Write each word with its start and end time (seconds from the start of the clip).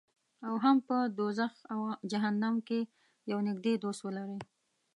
او 0.47 0.55
هم 0.63 0.77
په 0.87 0.97
دوزخ 1.17 1.53
او 1.73 1.79
جهنم 2.11 2.55
کې 2.67 2.79
یو 3.31 3.37
نږدې 3.47 3.73
دوست 3.83 4.01
ولري. 4.03 4.39